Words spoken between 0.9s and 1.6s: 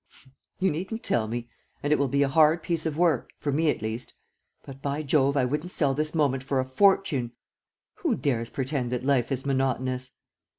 tell me!